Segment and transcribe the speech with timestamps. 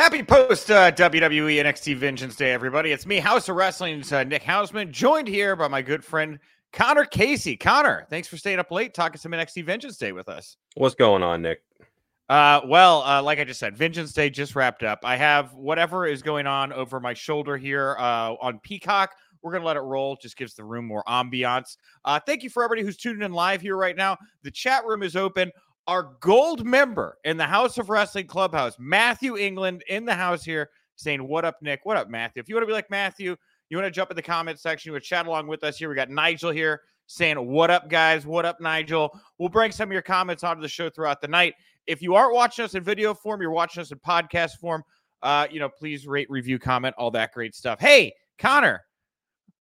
[0.00, 2.90] Happy post uh, WWE NXT Vengeance Day, everybody.
[2.90, 6.38] It's me, Haus of Wrestling's uh, Nick Hausman, joined here by my good friend
[6.72, 7.54] Connor Casey.
[7.54, 10.56] Connor, thanks for staying up late talking some NXT Vengeance Day with us.
[10.74, 11.60] What's going on, Nick?
[12.30, 15.00] Uh, well, uh, like I just said, Vengeance Day just wrapped up.
[15.04, 19.14] I have whatever is going on over my shoulder here uh, on Peacock.
[19.42, 20.16] We're going to let it roll.
[20.16, 21.76] Just gives the room more ambiance.
[22.06, 24.16] Uh, thank you for everybody who's tuning in live here right now.
[24.44, 25.52] The chat room is open.
[25.86, 30.70] Our gold member in the Haus of Wrestling ClubHaus, Matthew England, in the house here
[30.96, 31.80] saying, What up, Nick?
[31.84, 32.40] What up, Matthew?
[32.40, 33.36] If you want to be like Matthew,
[33.68, 35.88] you want to jump in the comment section, you would chat along with us here.
[35.88, 38.26] We got Nigel here saying, What up, guys?
[38.26, 39.10] What up, Nigel?
[39.38, 41.54] We'll bring some of your comments onto the show throughout the night.
[41.86, 44.84] If you aren't watching us in video form, you're watching us in podcast form,
[45.22, 47.80] uh, you know, please rate, review, comment, all that great stuff.
[47.80, 48.80] Hey, Connor,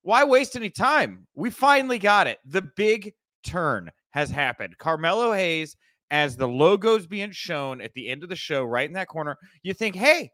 [0.04, 1.28] why waste any time?
[1.34, 2.40] We finally got it.
[2.46, 3.14] The big
[3.44, 4.78] turn has happened.
[4.78, 5.76] Carmelo Hayes,
[6.12, 9.38] as the logo's being shown at the end of the show, right in that corner,
[9.64, 10.32] you think, hey,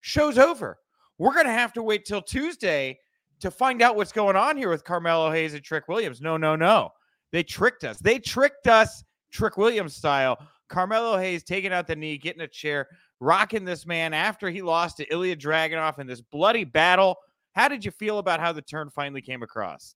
[0.00, 0.78] show's over.
[1.18, 2.98] We're going to have to wait till Tuesday
[3.40, 6.20] to find out what's going on here with Carmelo Hayes and Trick Williams.
[6.20, 6.90] No, no, no.
[7.32, 7.98] They tricked us.
[7.98, 10.38] They tricked us, Trick Williams style.
[10.68, 12.88] Carmelo Hayes taking out the knee, getting a chair,
[13.20, 17.16] rocking this man after he lost to Ilya Dragunov in this bloody battle.
[17.54, 19.94] How did you feel about how the turn finally came across?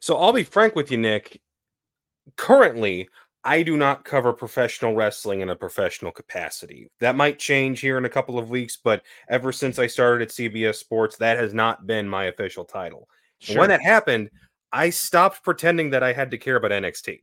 [0.00, 1.40] So I'll be frank with you, Nick.
[2.36, 3.08] Currently,
[3.44, 6.88] I do not cover professional wrestling in a professional capacity.
[7.00, 10.34] That might change here in a couple of weeks, but ever since I started at
[10.34, 13.08] CBS Sports, that has not been my official title.
[13.40, 13.58] Sure.
[13.58, 14.30] When that happened,
[14.72, 17.20] I stopped pretending that I had to care about NXT.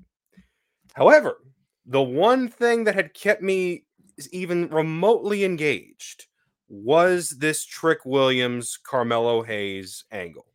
[0.94, 1.38] However,
[1.86, 3.86] the one thing that had kept me
[4.32, 6.26] even remotely engaged
[6.68, 10.46] was this Trick Williams Carmelo Hayes angle.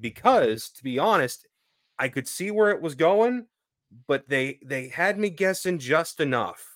[0.00, 1.46] Because to be honest,
[1.98, 3.46] I could see where it was going,
[4.06, 6.66] but they they had me guessing just enough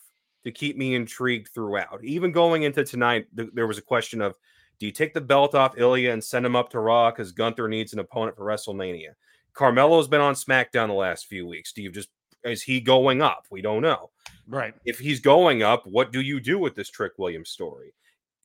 [0.45, 2.03] to keep me intrigued throughout.
[2.03, 4.37] Even going into tonight, th- there was a question of
[4.79, 7.69] do you take the belt off Ilya and send him up to Raw because Gunther
[7.69, 9.11] needs an opponent for WrestleMania?
[9.55, 11.73] Carmelo's been on SmackDown the last few weeks.
[11.73, 12.09] Do you just
[12.45, 13.47] is he going up?
[13.51, 14.11] We don't know.
[14.49, 14.75] Right.
[14.85, 17.95] If he's going up, what do you do with this Trick Williams story?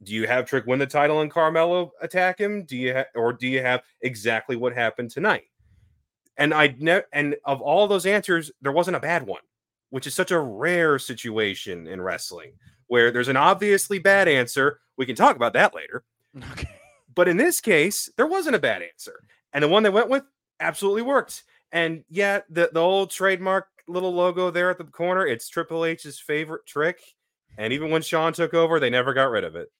[0.03, 2.63] Do you have Trick win the title and Carmelo attack him?
[2.63, 5.45] Do you ha- or do you have exactly what happened tonight?
[6.37, 9.41] And I ne- and of all those answers, there wasn't a bad one,
[9.89, 12.53] which is such a rare situation in wrestling
[12.87, 14.79] where there's an obviously bad answer.
[14.97, 16.03] We can talk about that later.
[16.51, 16.69] Okay.
[17.13, 19.23] But in this case, there wasn't a bad answer.
[19.53, 20.23] And the one they went with
[20.59, 21.43] absolutely worked.
[21.71, 26.19] And yeah, the, the old trademark little logo there at the corner, it's Triple H's
[26.19, 26.99] favorite trick.
[27.57, 29.71] And even when Shawn took over, they never got rid of it.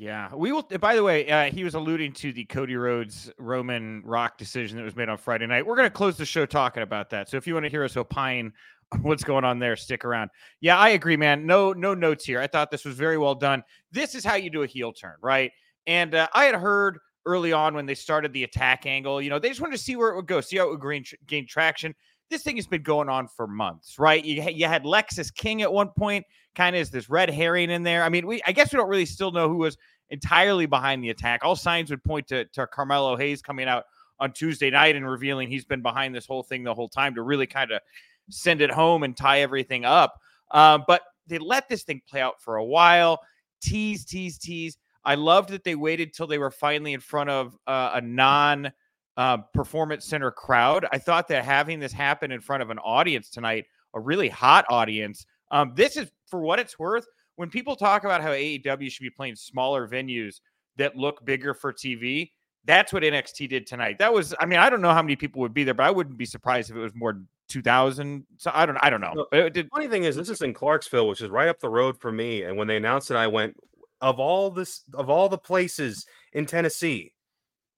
[0.00, 0.62] Yeah, we will.
[0.62, 4.82] By the way, uh, he was alluding to the Cody Rhodes Roman Rock decision that
[4.82, 5.66] was made on Friday night.
[5.66, 7.28] We're going to close the show talking about that.
[7.28, 8.50] So if you want to hear us opine
[9.02, 10.30] what's going on there, stick around.
[10.62, 11.44] Yeah, I agree, man.
[11.44, 12.40] No, no notes here.
[12.40, 13.62] I thought this was very well done.
[13.92, 15.52] This is how you do a heel turn, right?
[15.86, 19.38] And uh, I had heard early on when they started the attack angle, you know,
[19.38, 21.46] they just wanted to see where it would go, see how it would gain, gain
[21.46, 21.94] traction.
[22.30, 24.24] This thing has been going on for months, right?
[24.24, 26.24] You, you had Lexis King at one point
[26.54, 28.02] kind of is this red herring in there.
[28.02, 29.76] I mean, we I guess we don't really still know who was
[30.10, 31.40] entirely behind the attack.
[31.44, 33.84] All signs would point to, to Carmelo Hayes coming out
[34.18, 37.22] on Tuesday night and revealing he's been behind this whole thing the whole time to
[37.22, 37.80] really kind of
[38.28, 40.20] send it home and tie everything up.
[40.50, 43.20] Uh, but they let this thing play out for a while,
[43.62, 44.76] tease, tease, tease.
[45.04, 48.72] I loved that they waited till they were finally in front of uh, a non
[49.16, 50.86] uh, performance center crowd.
[50.92, 54.64] I thought that having this happen in front of an audience tonight, a really hot
[54.68, 57.06] audience, um, this is for what it's worth.
[57.36, 60.40] When people talk about how AEW should be playing smaller venues
[60.76, 62.30] that look bigger for TV,
[62.64, 63.98] that's what NXT did tonight.
[63.98, 65.90] That was, I mean, I don't know how many people would be there, but I
[65.90, 68.26] wouldn't be surprised if it was more than 2000.
[68.36, 69.26] So I don't, I don't know.
[69.32, 71.98] It did, funny thing is, this is in Clarksville, which is right up the road
[71.98, 72.42] for me.
[72.42, 73.56] And when they announced it, I went,
[74.02, 77.12] of all this, of all the places in Tennessee,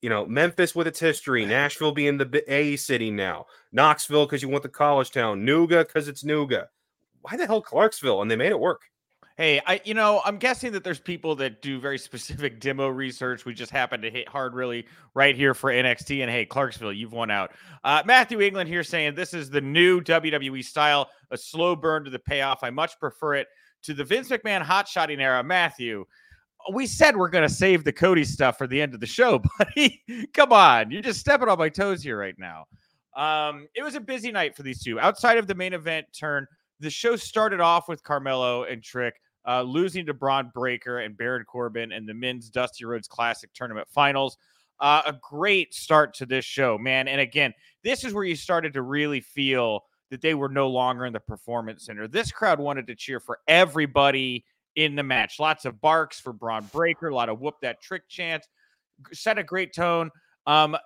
[0.02, 4.48] you know, Memphis with its history, Nashville being the A city now, Knoxville because you
[4.50, 6.66] want the college town, Nooga because it's Nooga
[7.22, 8.20] why the hell Clarksville?
[8.20, 8.82] And they made it work.
[9.38, 13.44] Hey, I you know, I'm guessing that there's people that do very specific demo research.
[13.46, 16.20] We just happen to hit hard really right here for NXT.
[16.20, 17.52] And hey, Clarksville, you've won out.
[17.82, 22.10] Uh, Matthew England here saying this is the new WWE style, a slow burn to
[22.10, 22.62] the payoff.
[22.62, 23.48] I much prefer it
[23.84, 25.42] to the Vince McMahon hot shotting era.
[25.42, 26.04] Matthew,
[26.72, 29.40] we said we're going to save the Cody stuff for the end of the show,
[29.58, 30.02] buddy.
[30.32, 30.90] Come on.
[30.90, 32.66] You're just stepping on my toes here right now.
[33.16, 34.98] Um, it was a busy night for these two.
[34.98, 36.46] Outside of the main event turn,
[36.80, 39.14] the show started off with Carmelo and Trick
[39.46, 43.88] uh, losing to Bron Breakker and Baron Corbin in the men's Dusty Rhodes Classic tournament
[43.90, 44.36] finals.
[44.80, 47.06] Uh, a great start to this show, man.
[47.06, 47.52] And again,
[47.84, 51.20] this is where you started to really feel that they were no longer in the
[51.20, 52.08] performance center.
[52.08, 54.44] This crowd wanted to cheer for everybody
[54.76, 55.38] in the match.
[55.38, 58.48] Lots of barks for Bron Breakker, a lot of whoop that trick chants,
[59.12, 60.10] set a great tone.
[60.46, 60.76] Um,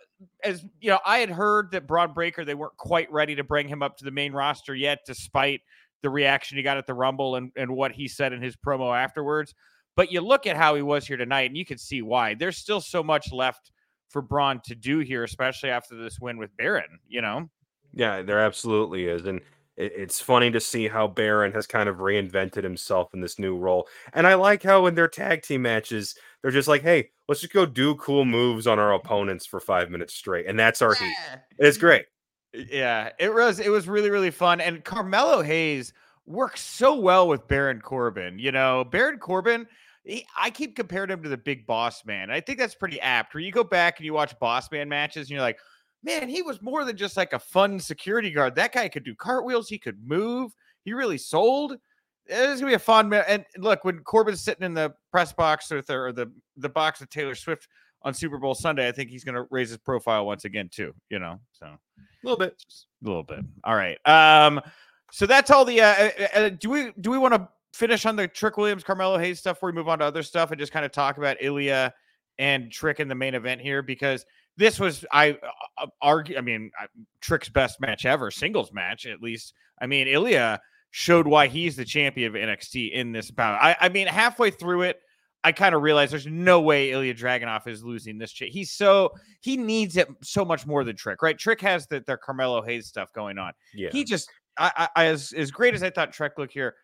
[0.44, 3.68] as you know, I had heard that Bron Breakker, they weren't quite ready to bring
[3.68, 5.60] him up to the main roster yet, despite
[6.02, 8.96] the reaction he got at the Rumble and, and what he said in his promo
[8.96, 9.54] afterwards.
[9.96, 12.34] But you look at how he was here tonight, and you can see why.
[12.34, 13.72] There's still so much left
[14.10, 16.98] for Bron to do here, especially after this win with Baron.
[17.08, 17.48] You know.
[17.94, 19.40] Yeah, there absolutely is, and
[19.76, 23.86] it's funny to see how Baron has kind of reinvented himself in this new role.
[24.14, 27.52] And I like how in their tag team matches, they're just like, hey, let's just
[27.52, 30.46] go do cool moves on our opponents for five minutes straight.
[30.46, 31.14] And that's our heat.
[31.58, 31.86] It's mm-hmm.
[31.86, 32.06] great.
[32.54, 34.62] Yeah, it was it was really, really fun.
[34.62, 35.92] And Carmelo Hayes
[36.24, 38.38] works so well with Baron Corbin.
[38.38, 39.66] You know, Baron Corbin,
[40.04, 42.30] he, I keep comparing him to the big boss man.
[42.30, 43.34] I think that's pretty apt.
[43.34, 45.58] Where you go back and you watch boss man matches and you're like,
[46.06, 48.54] man, he was more than just like a fun security guard.
[48.54, 49.68] That guy could do cartwheels.
[49.68, 50.54] He could move.
[50.84, 51.76] He really sold.
[52.26, 53.24] It's gonna be a fun man.
[53.28, 57.10] And look, when Corbin's sitting in the press box with or the the box with
[57.10, 57.68] Taylor Swift
[58.02, 60.94] on Super Bowl Sunday, I think he's gonna raise his profile once again too.
[61.10, 61.78] You know, so a
[62.22, 62.64] little bit,
[63.04, 63.44] a little bit.
[63.64, 63.98] All right.
[64.06, 64.60] Um.
[65.12, 65.80] So that's all the.
[65.82, 69.18] Uh, uh, uh do we do we want to finish on the Trick Williams Carmelo
[69.18, 71.36] Hayes stuff before we move on to other stuff and just kind of talk about
[71.40, 71.92] Ilya
[72.38, 74.24] and Trick in the main event here because
[74.56, 75.36] this was I uh,
[75.78, 76.36] uh, argue.
[76.36, 76.70] I mean,
[77.20, 79.54] Trick's best match ever, singles match at least.
[79.80, 80.60] I mean, Ilya
[80.90, 83.60] showed why he's the champion of NXT in this bout.
[83.60, 85.00] I, I mean, halfway through it,
[85.44, 88.32] I kind of realized there's no way Ilya Dragunov is losing this.
[88.32, 89.12] Ch- he's so
[89.42, 91.38] he needs it so much more than Trick, right?
[91.38, 93.52] Trick has the, the Carmelo Hayes stuff going on.
[93.74, 96.74] Yeah, he just I, I as as great as I thought Trick looked here.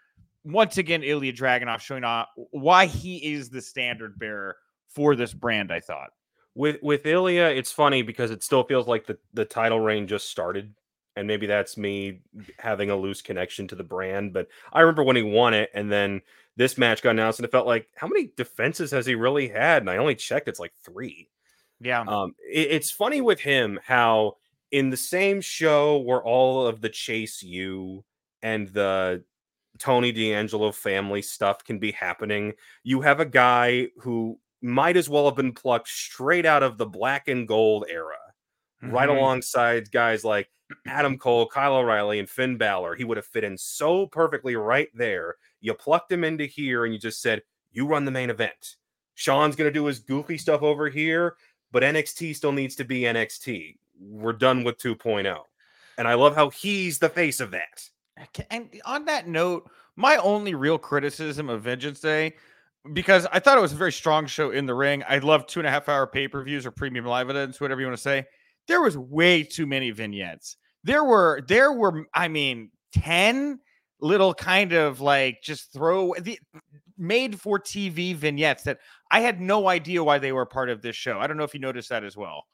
[0.45, 4.57] Once again, Ilya Dragunov showing off why he is the standard bearer
[4.89, 5.73] for this brand.
[5.73, 6.11] I thought
[6.55, 10.29] with with Ilya, it's funny because it still feels like the the title reign just
[10.31, 10.75] started,
[11.17, 12.21] and maybe that's me
[12.59, 14.33] having a loose connection to the brand.
[14.33, 16.21] But I remember when he won it, and then
[16.57, 19.83] this match got announced, and it felt like how many defenses has he really had?
[19.83, 21.29] And I only checked; it's like three.
[21.81, 22.05] Yeah.
[22.07, 24.37] Um, it, it's funny with him how
[24.71, 28.05] in the same show where all of the Chase U
[28.43, 29.23] and the
[29.79, 32.53] Tony D'Angelo family stuff can be happening,
[32.83, 36.87] you have a guy who might as well have been plucked straight out of the
[36.87, 38.17] black and gold era,
[38.83, 38.95] mm-hmm.
[38.95, 40.49] right alongside guys like
[40.87, 42.95] Adam Cole, Kyle O'Reilly, and Finn Balor.
[42.95, 45.37] He would have fit in so perfectly right there.
[45.61, 47.43] You plucked him into here and you just said,
[47.73, 48.77] You run the main event.
[49.15, 51.37] Shawn's going to do his goofy stuff over here,
[51.71, 53.77] but NXT still needs to be NXT.
[54.01, 55.37] We're done with 2.0.
[55.99, 57.89] And I love how he's the face of that.
[58.51, 62.35] And on that note, my only real criticism of Vengeance Day
[62.93, 65.05] because I thought it was a very strong show in the ring.
[65.09, 67.81] I love two and a half hour pay per views or premium live events, whatever
[67.81, 68.25] you want to say.
[68.69, 70.57] There was way too many vignettes.
[70.85, 73.61] There were, there were, I mean, 10
[74.01, 76.39] little kind of like just throw the
[76.99, 78.79] made for TV vignettes that
[79.11, 81.19] I had no idea why they were part of this show.
[81.19, 82.45] I don't know if you noticed that as well.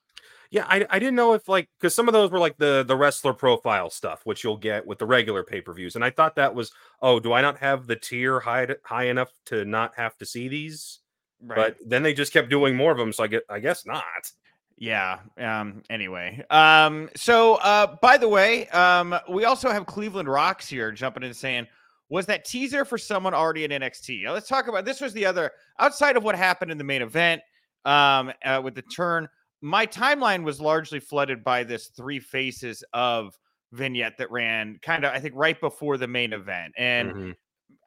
[0.51, 2.97] Yeah, I, I didn't know if like because some of those were like the the
[2.97, 6.37] wrestler profile stuff, which you'll get with the regular pay per views, and I thought
[6.37, 6.73] that was
[7.03, 10.49] oh, do I not have the tier high high enough to not have to see
[10.49, 11.01] these?
[11.41, 11.57] Right.
[11.57, 14.33] But then they just kept doing more of them, so I get I guess not.
[14.79, 15.19] Yeah.
[15.37, 15.83] Um.
[15.91, 16.45] Anyway.
[16.51, 17.11] Um.
[17.17, 17.97] So, uh.
[18.01, 19.19] By the way, um.
[19.29, 21.67] We also have Cleveland Rocks here jumping in saying,
[22.09, 24.25] was that teaser for someone already in NXT?
[24.25, 25.01] Now, let's talk about this.
[25.01, 27.43] Was the other outside of what happened in the main event?
[27.85, 28.33] Um.
[28.45, 29.29] Uh, with the turn
[29.61, 33.39] my timeline was largely flooded by this three faces of
[33.73, 36.75] vignette that ran kind of, I think, right before the main event.
[36.77, 37.31] And mm-hmm.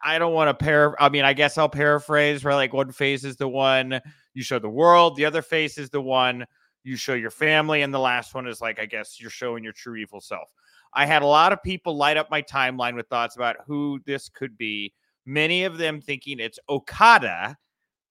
[0.04, 1.02] I don't want to pair.
[1.02, 4.02] I mean, I guess I'll paraphrase where like one face is the one
[4.34, 6.46] you show the world, the other face is the one
[6.84, 9.74] you show your family, and the last one is like, I guess you're showing your
[9.74, 10.50] true evil self.
[10.94, 14.30] I had a lot of people light up my timeline with thoughts about who this
[14.30, 14.94] could be.
[15.26, 17.56] Many of them thinking it's Okada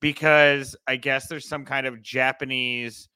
[0.01, 3.10] because I guess there's some kind of Japanese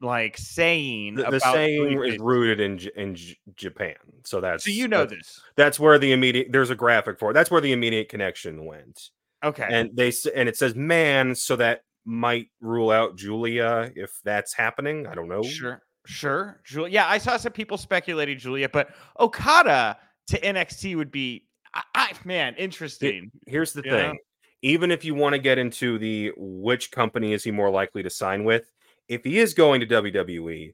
[0.00, 3.16] like saying the, the saying is rooted in in
[3.54, 3.96] Japan.
[4.24, 5.40] So that's so you know that's, this.
[5.56, 7.34] That's where the immediate there's a graphic for it.
[7.34, 9.10] That's where the immediate connection went.
[9.44, 14.54] Okay, and they and it says man, so that might rule out Giulia if that's
[14.54, 15.06] happening.
[15.06, 15.42] I don't know.
[15.42, 16.92] Sure, sure, Giulia.
[16.92, 22.12] Yeah, I saw some people speculating Giulia, but Okada to NXT would be, I, I
[22.24, 23.30] man, interesting.
[23.46, 23.92] Here's the thing.
[23.92, 24.14] Know?
[24.62, 28.10] Even if you want to get into the which company is he more likely to
[28.10, 28.70] sign with,
[29.10, 30.72] if he is going to WWE,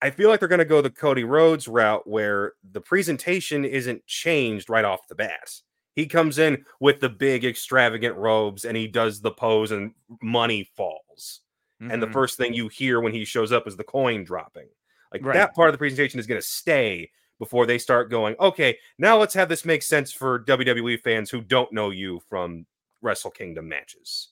[0.00, 4.06] I feel like they're going to go the Cody Rhodes route where the presentation isn't
[4.06, 5.60] changed right off the bat.
[5.96, 10.70] He comes in with the big extravagant robes and he does the pose and money
[10.76, 11.40] falls.
[11.82, 11.90] Mm-hmm.
[11.90, 12.12] And the mm-hmm.
[12.12, 14.68] first thing you hear when he shows up is the coin dropping.
[15.12, 15.34] Like right.
[15.34, 19.18] that part of the presentation is going to stay before they start going, okay, now
[19.18, 22.66] let's have this make sense for WWE fans who don't know you from
[23.02, 24.28] Wrestle Kingdom matches.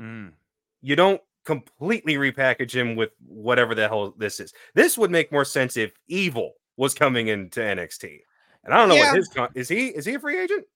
[0.00, 0.32] Mm.
[0.80, 4.52] You don't completely repackage him with whatever the hell this is.
[4.74, 8.18] This would make more sense if Evil was coming into NXT.
[8.64, 9.06] And I don't know Yeah.
[9.10, 10.66] what his con- is he is he a free agent?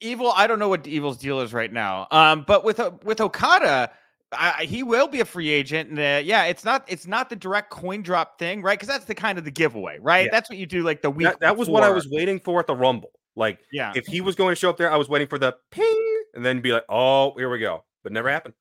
[0.00, 2.06] Evil, I don't know what Evil's deal is right now.
[2.10, 3.90] Um, but with uh, with Okada,
[4.32, 5.90] I, he will be a free agent.
[5.90, 8.78] And uh, yeah, it's not it's not the direct coin drop thing, right?
[8.78, 10.26] Because that's the kind of the giveaway, right?
[10.26, 10.30] Yeah.
[10.32, 11.26] That's what you do like the week.
[11.26, 13.10] That, that was what I was waiting for at the Rumble.
[13.36, 15.56] Like Yeah, if he was going to show up there, I was waiting for the
[15.70, 18.54] ping and then be like, "Oh, here we go." But never happened.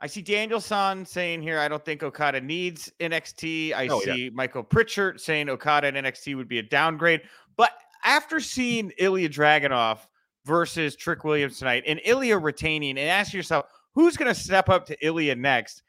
[0.00, 3.74] I see Danielson saying here, I don't think Okada needs NXT.
[3.74, 4.14] I Oh, yeah.
[4.14, 7.22] see Michael Pritchard saying Okada and NXT would be a downgrade.
[7.56, 7.72] But
[8.04, 9.98] after seeing Ilya Dragunov
[10.46, 14.86] versus Trick Williams tonight and Ilya retaining, and ask yourself, who's going to step up
[14.86, 15.82] to Ilya next?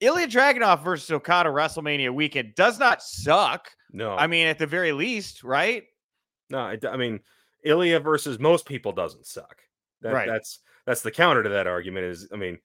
[0.00, 3.70] Ilya Dragunov versus Okada WrestleMania weekend does not suck.
[3.92, 5.84] No, I mean, at the very least, right?
[6.50, 6.58] no.
[6.58, 7.20] I, I mean,
[7.64, 9.62] Ilya versus most people doesn't suck.
[10.02, 10.28] That, Right.
[10.28, 12.04] That's that's the counter to that argument.
[12.04, 12.58] Is I mean,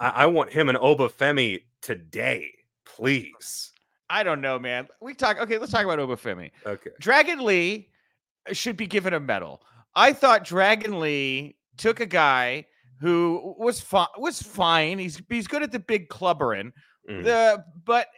[0.00, 2.50] I, I want him and Oba Femi today,
[2.84, 3.72] please.
[4.08, 4.88] I don't know, man.
[5.00, 5.38] We talk.
[5.38, 6.50] Okay, let's talk about Oba Femi.
[6.66, 6.90] Okay.
[6.98, 7.88] Dragon Lee
[8.52, 9.62] should be given a medal.
[9.94, 12.66] I thought Dragon Lee took a guy
[13.00, 14.08] who was fine.
[14.18, 14.98] Was fine.
[14.98, 16.72] He's he's good at the big clubbering.
[17.08, 17.24] Mhm.
[17.24, 18.08] The but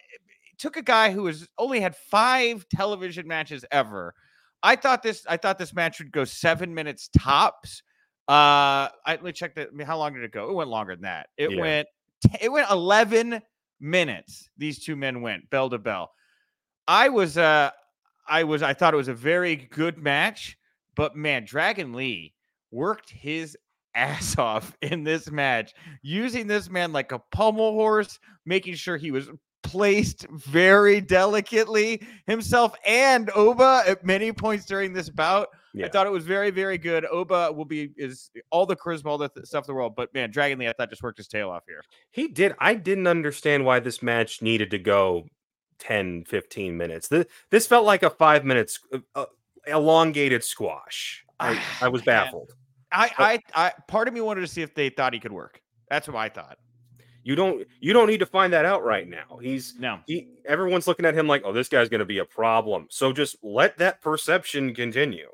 [0.59, 4.15] took a guy who has only had five television matches ever.
[4.63, 5.27] I thought this.
[5.29, 7.83] I thought this match would go seven minutes tops.
[8.29, 9.69] Uh, I let me check that.
[9.73, 10.49] I mean, how long did it go?
[10.51, 11.29] It went longer than that.
[11.37, 11.61] It Yeah.
[11.61, 11.89] went.
[12.23, 13.43] t- It went eleven
[13.81, 14.49] minutes.
[14.57, 16.13] These two men went bell to bell.
[16.87, 17.37] I was.
[17.37, 17.71] Uh,
[18.29, 18.63] I was.
[18.63, 20.57] I thought it was a very good match,
[20.95, 22.35] but man, Dragon Lee
[22.71, 23.57] worked his
[23.95, 29.11] ass off in this match, using this man like a pommel horse, making sure he
[29.11, 29.29] was
[29.65, 35.49] placed very delicately himself and Oba at many points during this bout.
[35.75, 35.87] Yeah.
[35.87, 37.07] I thought it was very, very good.
[37.07, 39.95] Oba will be is all the charisma, all the th- stuff in the world.
[39.97, 41.83] But man, Dragon Lee, I thought just worked his tail off here.
[42.11, 42.55] He did.
[42.59, 45.25] I didn't understand why this match needed to go
[45.79, 47.09] 10, 15 minutes.
[47.09, 48.81] This, this felt like a five minutes
[49.15, 49.25] uh,
[49.67, 51.25] elongated squash.
[51.41, 52.53] I, I was baffled.
[52.93, 55.61] I, I, I, part of me wanted to see if they thought he could work.
[55.89, 56.59] That's what I thought.
[57.25, 59.39] You don't you don't need to find that out right now.
[59.41, 62.25] He's No, he, everyone's looking at him like, oh, this guy's going to be a
[62.25, 62.87] problem.
[62.91, 65.29] So just let that perception continue.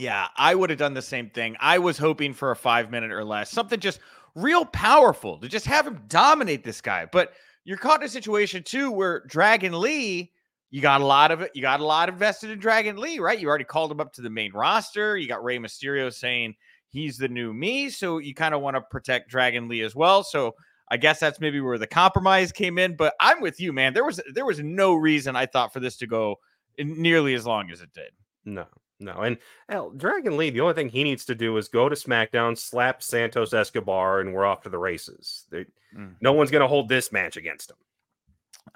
[0.00, 1.56] Yeah, I would have done the same thing.
[1.60, 4.00] I was hoping for a five minute or less, something just
[4.34, 7.04] real powerful to just have him dominate this guy.
[7.04, 10.32] But you're caught in a situation too where Dragon Lee,
[10.70, 13.38] you got a lot of it, you got a lot invested in Dragon Lee, right?
[13.38, 15.18] You already called him up to the main roster.
[15.18, 16.54] You got Rey Mysterio saying
[16.88, 20.24] he's the new me, so you kind of want to protect Dragon Lee as well.
[20.24, 20.54] So
[20.90, 22.96] I guess that's maybe where the compromise came in.
[22.96, 23.92] But I'm with you, man.
[23.92, 26.36] There was there was no reason I thought for this to go
[26.78, 28.12] nearly as long as it did.
[28.46, 28.64] No,
[29.00, 29.12] no.
[29.22, 29.38] And
[29.68, 33.02] hell, Dragon Lee, the only thing he needs to do is go to SmackDown, slap
[33.02, 35.46] Santos Escobar, and we're off to the races.
[35.50, 35.66] They-
[35.96, 36.14] Mm.
[36.20, 37.76] No one's going to hold this match against him.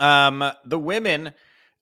[0.00, 1.33] Um, the women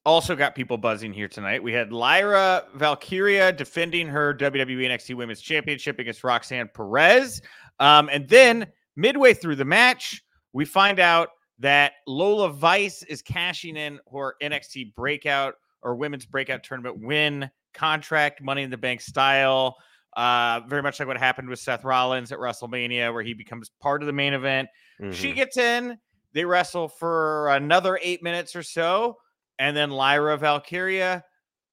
[0.04, 1.62] also got people buzzing here tonight.
[1.62, 7.40] We had Lyra Valkyria defending her WWE NXT Women's Championship against Roxanne Perez.
[7.80, 10.22] Um, and then midway through the match,
[10.52, 11.30] we find out
[11.60, 18.42] that Lola Vice is cashing in her NXT breakout or women's breakout tournament win contract,
[18.42, 19.76] money in the bank style.
[20.16, 24.02] Uh, very much like what happened with Seth Rollins at WrestleMania, where he becomes part
[24.02, 24.68] of the main event.
[25.12, 25.34] She Mhm.
[25.34, 25.98] gets in.
[26.34, 29.18] They wrestle for another eight minutes or so.
[29.58, 31.24] And then Lyra Valkyria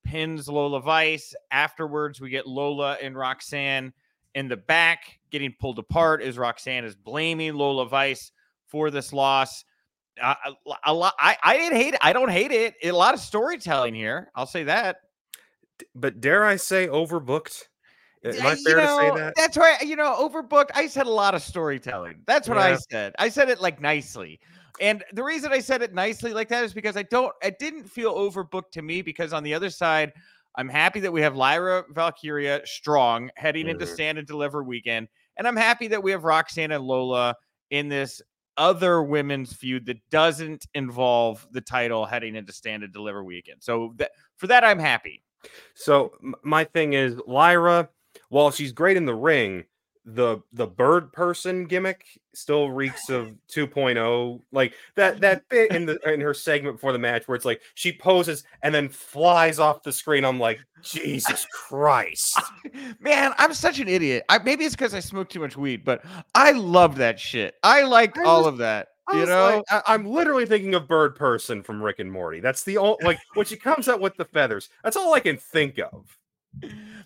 [0.06, 1.34] pins Lola Vice.
[1.52, 3.94] Afterwards, we get Lola and Roxanne
[4.36, 8.32] in the back getting pulled apart as Roxanne is blaming Lola Vice
[8.68, 9.66] for this loss.
[10.22, 11.14] Uh, a, a lot.
[11.20, 12.00] I, I didn't hate it.
[12.02, 12.76] I don't hate it.
[12.84, 14.32] A lot of storytelling here.
[14.36, 14.98] I'll say that.
[15.96, 17.64] But dare I say overbooked?
[18.26, 19.34] Am I you fair to say know, that?
[19.36, 19.82] That's right.
[19.82, 20.72] You know, overbooked.
[20.76, 22.22] I said a lot of storytelling.
[22.28, 23.14] That's what I said.
[23.18, 24.40] I said it like nicely.
[24.82, 27.86] And the reason I said it nicely like that is because I don't, it didn't
[27.86, 30.12] feel overbooked to me because on the other side,
[30.56, 33.94] I'm happy that we have Lyra Valkyria strong heading into Mhm.
[33.94, 35.08] stand and deliver weekend.
[35.38, 37.36] And I'm happy that we have Roxanne and Lola
[37.70, 38.22] in this
[38.58, 43.64] other women's feud that doesn't involve the title heading into stand and deliver weekend.
[43.64, 45.24] So that for that, I'm happy.
[45.76, 47.90] So my thing is Lyra,
[48.30, 49.64] while she's great in the ring,
[50.06, 52.04] the the bird person gimmick
[52.34, 56.98] still reeks of 2.0 like that that bit in the in her segment before the
[56.98, 61.46] match where it's like she poses and then flies off the screen i'm like jesus
[61.54, 62.40] christ
[63.00, 64.24] Man, I'm such an idiot.
[64.30, 66.04] I, maybe it's because I smoked too much weed, but
[66.36, 67.56] I loved that shit.
[67.64, 68.90] I liked I all was- of that.
[69.14, 72.64] You know, like, I, i'm literally thinking of bird person from rick and morty that's
[72.64, 75.80] the only like when she comes out with the feathers that's all i can think
[75.80, 76.18] of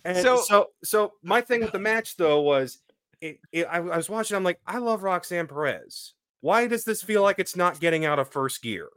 [0.04, 2.78] And So- so so so my thing with the match though was
[3.20, 4.36] it, it, I, I was watching.
[4.36, 6.12] I'm like, I love Roxanne Perez.
[6.42, 8.88] Why does this feel like it's not getting out of first gear?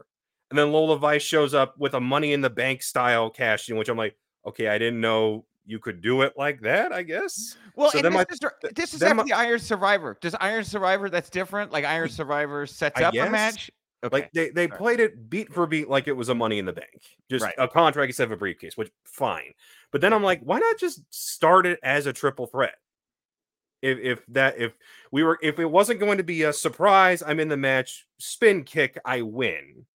[0.49, 3.77] And then Lola Vice shows up with a Money in the Bank style cash in,
[3.77, 6.91] which I'm like, okay, I didn't know you could do it like that.
[6.91, 7.57] I guess.
[7.75, 8.39] Well, So this, my- is,
[8.75, 10.17] this is after my- the Iron Survivor.
[10.21, 11.71] Does Iron Survivor that's different?
[11.71, 13.69] Like Iron Survivor sets I up a match.
[14.03, 14.15] Okay.
[14.15, 16.73] Like they, they played it beat for beat like it was a money in the
[16.73, 17.55] bank, just Right.
[17.57, 19.53] a contract instead of a briefcase, which fine.
[19.91, 22.75] But then I'm like, why not just start it as a triple threat?
[23.81, 24.73] If if that if
[25.11, 28.63] we were if it wasn't going to be a surprise, I'm in the match, spin
[28.63, 29.85] kick, I win.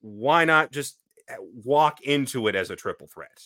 [0.00, 0.98] Why not just
[1.30, 3.42] uh, walk into it as a triple threat?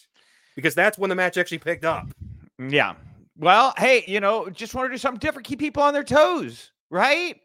[0.59, 2.09] Because that's when the match actually picked up.
[2.59, 2.97] Yeah.
[3.37, 6.73] Well, hey, you know, just want to do something different, keep people on their toes,
[6.91, 7.41] right?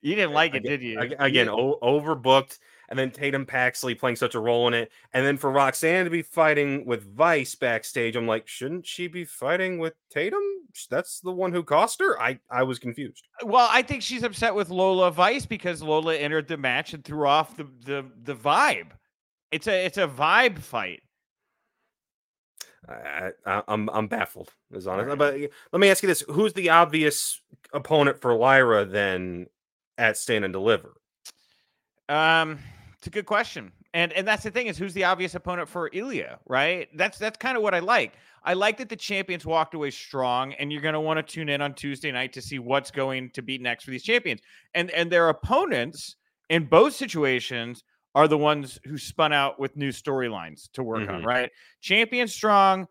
[0.00, 4.34] You didn't like it, did You Again, o- overbooked, and then Tatum Paxley playing such
[4.34, 8.26] a role in it, and then for Roxanne to be fighting with Vice backstage, I'm
[8.26, 10.40] like, shouldn't she be fighting with Tatum?
[10.88, 12.18] That's the one who cost her.
[12.18, 13.26] I I was confused.
[13.44, 17.26] well, I think she's upset with Lola Vice because Lola entered the match and threw
[17.26, 18.92] off the the the vibe.
[19.52, 21.02] It's a it's a vibe fight.
[22.88, 24.52] I, I, I'm I'm baffled.
[24.72, 25.10] Is honest.
[25.10, 25.18] Alright.
[25.18, 27.40] But let me ask you this: Who's the obvious
[27.72, 29.46] opponent for Lyra then
[29.98, 30.94] at Stand and Deliver?
[32.08, 32.58] Um,
[32.98, 33.72] it's a good question.
[33.92, 36.88] And and that's the thing is who's the obvious opponent for Ilya, right?
[36.96, 38.14] That's that's kind of what I like.
[38.44, 41.60] I like that the champions walked away strong, and you're gonna want to tune in
[41.60, 44.40] on Tuesday night to see what's going to be next for these champions.
[44.74, 46.16] And and their opponents
[46.48, 47.82] in both situations
[48.14, 51.26] are the ones who spun out with new storylines to work on, Mhm.
[51.26, 51.50] right?
[51.80, 52.86] Champion strong.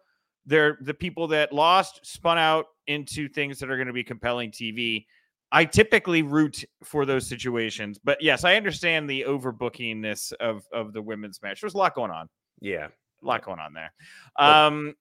[0.46, 4.52] They're the people that lost, spun out into things that are going to be compelling
[4.52, 5.06] TV.
[5.52, 11.02] I typically root for those situations, but yes, I understand the overbookingness of of the
[11.02, 11.62] women's match.
[11.62, 12.30] There's a lot going on,
[12.62, 12.88] Yeah,
[13.22, 13.92] a lot going on there.
[14.38, 14.96] Um,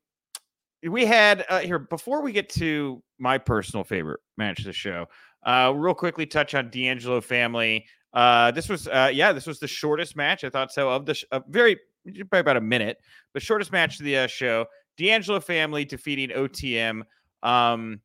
[0.83, 5.07] we had uh, here before we get to my personal favorite match of the show.
[5.45, 7.87] Uh, real quickly touch on D'Angelo family.
[8.15, 11.15] Uh, this was uh, yeah, this was the shortest match I thought so of the
[11.15, 12.99] sh- uh, very probably about a minute,
[13.35, 14.67] but shortest match of the uh, show.
[14.97, 17.03] D'Angelo family defeating OTM.
[17.43, 18.01] Um,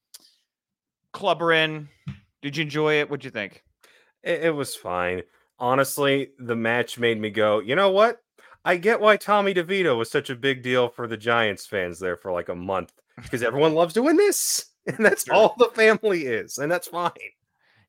[1.14, 1.88] Clubberin,
[2.42, 3.10] did you enjoy it?
[3.10, 3.64] What'd you think?
[4.24, 5.22] it, it was fine.
[5.60, 7.60] Honestly, the match made me go.
[7.60, 8.20] You know what?
[8.66, 12.16] I get why Tommy DeVito was such a big deal for the Giants fans there
[12.18, 15.36] for like a month because everyone loves doing this, and that's Sure.
[15.36, 17.12] all the family is, and that's fine.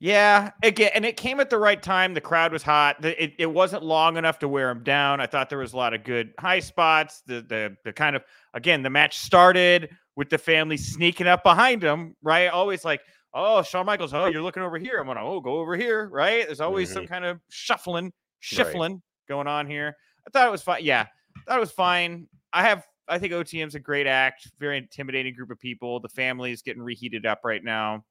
[0.00, 2.14] Yeah, again, and it came at the right time.
[2.14, 3.04] The crowd was hot.
[3.04, 5.20] It, it wasn't long enough to wear him down.
[5.20, 7.22] I thought there was a lot of good high spots.
[7.26, 11.82] The the the kind of again, the match started with the family sneaking up behind
[11.82, 12.48] him, right?
[12.48, 13.00] Always like,
[13.32, 14.98] oh, Shawn Michaels, oh, you're looking over here.
[14.98, 16.46] I'm gonna oh go over here, right?
[16.46, 17.12] There's always some mm-hmm.
[17.12, 19.96] kind of shuffling, shuffling going on here.
[20.26, 20.84] I thought it was fine.
[20.84, 21.06] Yeah,
[21.46, 22.28] thought it was fine.
[22.52, 26.00] I have I think OTM's a great act, very intimidating group of people.
[26.00, 28.04] The family's getting reheated up right now.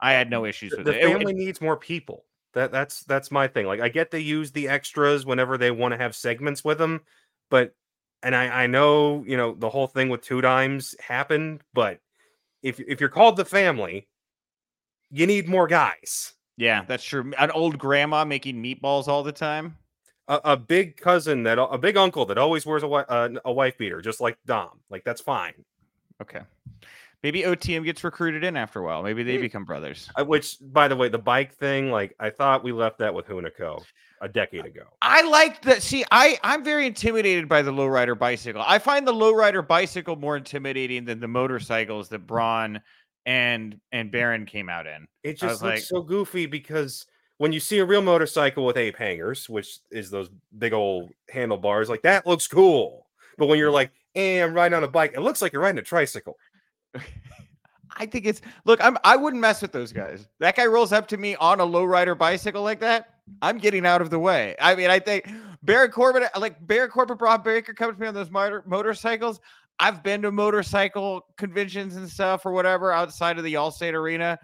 [0.00, 0.96] I had no issues The, with the it.
[0.96, 2.24] It- it- family needs more people.
[2.54, 3.66] That that's that's my thing.
[3.66, 7.02] Like I get they use the extras whenever they want to have segments with them,
[7.50, 7.74] but
[8.22, 12.00] and I I know you know the whole thing with two dimes happened, but
[12.62, 14.08] if if you're called the family,
[15.10, 16.32] you need more guys.
[16.56, 17.32] Yeah, that's true.
[17.38, 19.76] An old grandma making meatballs all the time.
[20.26, 23.52] a, a big cousin that a big uncle that always wears a, wi- uh, a
[23.52, 24.80] wife beater, just like Dom.
[24.90, 25.54] Like that's fine.
[26.20, 26.40] Okay.
[27.22, 29.02] Maybe OTM gets recruited in after a while.
[29.02, 30.08] Maybe they become brothers.
[30.24, 33.82] Which, by the way, the bike thing, like I thought we left that with Hunico
[34.20, 34.82] a decade ago.
[35.02, 35.82] I like that.
[35.82, 38.62] See, I I'm very intimidated by the lowrider bicycle.
[38.64, 42.80] I find the lowrider bicycle more intimidating than the motorcycles that Bron
[43.26, 45.06] and and Baron came out in.
[45.22, 47.06] It just looks like- so goofy because
[47.38, 51.88] when you see a real motorcycle with ape hangers, which is those big old handlebars,
[51.88, 53.06] like that looks cool.
[53.36, 53.74] But when you're mm-hmm.
[53.74, 56.36] like, "Hey, I'm riding on a bike," it looks like you're riding a tricycle.
[57.98, 58.82] I think it's look.
[58.82, 60.28] I'm I wouldn't mess with those guys.
[60.38, 63.14] That guy rolls up to me on a lowrider bicycle like that.
[63.42, 64.54] I'm getting out of the way.
[64.60, 65.28] I mean, I think
[65.62, 69.40] Baron Corbin, like Baron Corbin, Bron Breakker comes to me on those motor, motorcycles.
[69.80, 74.38] I've been to motorcycle conventions and stuff or whatever outside of the Allstate Arena.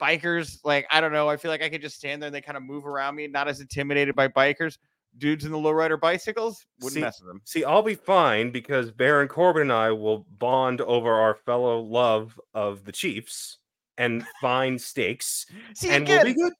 [0.00, 1.28] Bikers, like I don't know.
[1.28, 3.26] I feel like I could just stand there and they kind of move around me,
[3.26, 4.78] not as intimidated by bikers.
[5.18, 7.40] Dudes in the lowrider bicycles wouldn't See- mess with them.
[7.44, 12.38] See, I'll be fine because Baron Corbin and I will bond over our fellow love
[12.54, 13.58] of the Chiefs
[13.98, 16.52] and find steaks, See, and again, we'll be good.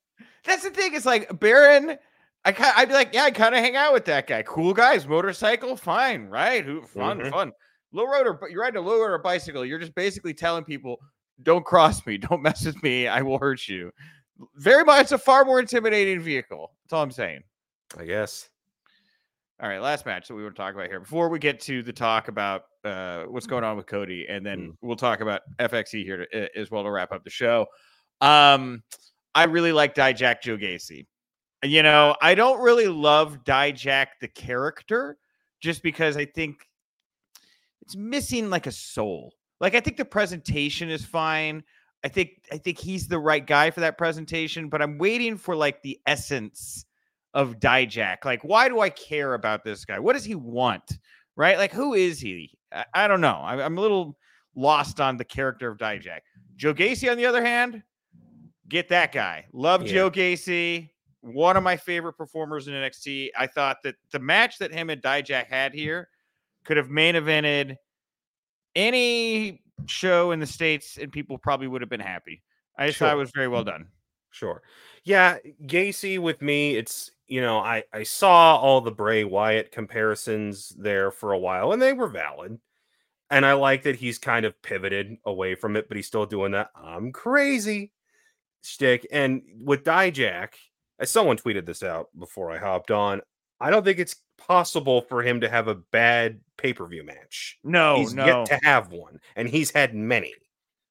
[0.44, 0.94] That's the thing.
[0.94, 1.98] It's like Baron.
[2.44, 4.42] I kind I'd be like, yeah, I kind of hang out with that guy.
[4.42, 6.64] Cool guys, motorcycle, fine, right?
[6.64, 7.30] Who fun, Mhm.
[7.30, 7.52] fun.
[7.92, 9.64] Low or you're riding a low bicycle.
[9.64, 10.98] You're just basically telling people,
[11.42, 13.90] don't cross me, don't mess with me, I will hurt you.
[14.54, 16.70] Very much, it's a far more intimidating vehicle.
[16.84, 17.42] That's all I'm saying.
[17.96, 18.48] I guess.
[19.60, 21.82] All right, last match that we want to talk about here before we get to
[21.82, 24.76] the talk about uh, what's going on with Cody, and then Mm.
[24.82, 27.66] we'll talk about FXE here to, uh, as well to wrap up the show.
[28.20, 28.82] Um,
[29.34, 31.06] I really like Dijak Joe Gacy.
[31.64, 35.16] You know, I don't really love Dijak the character,
[35.60, 36.68] just because I think
[37.82, 39.32] it's missing like a soul.
[39.60, 41.62] Like I think the presentation is fine.
[42.04, 45.56] I think I think he's the right guy for that presentation, but I'm waiting for
[45.56, 46.85] like the essence
[47.36, 48.24] of Dijak.
[48.24, 49.98] Like, why do I care about this guy?
[49.98, 50.98] What does he want?
[51.36, 51.58] Right?
[51.58, 52.58] Like, who is he?
[52.72, 53.36] I, I don't know.
[53.42, 54.16] I, I'm a little
[54.56, 56.20] lost on the character of Dijak.
[56.56, 57.82] Joe Gacy, on the other hand,
[58.70, 59.44] get that guy.
[59.52, 59.92] Love Yeah.
[59.92, 60.88] Joe Gacy.
[61.20, 63.28] One of my favorite performers in NXT.
[63.38, 66.08] I thought that the match that him and Dijak had here
[66.64, 67.76] could have main evented
[68.74, 72.42] any show in the States, and people probably would have been happy.
[72.78, 73.66] I just thought it was very well mm.
[73.66, 73.88] done.
[74.30, 74.62] Sure.
[75.04, 80.70] Yeah, Gacy with me, it's you know, I I saw all the Bray Wyatt comparisons
[80.78, 82.58] there for a while, and they were valid.
[83.28, 86.52] And I like that he's kind of pivoted away from it, but he's still doing
[86.52, 87.92] that I'm crazy
[88.62, 89.06] shtick.
[89.10, 90.54] And with Dijak,
[91.00, 93.22] as uh, someone tweeted this out before I hopped on,
[93.60, 97.58] I don't think it's possible for him to have a bad pay-per-view match.
[97.64, 98.26] No, he's no.
[98.26, 100.32] yet to have one, and he's had many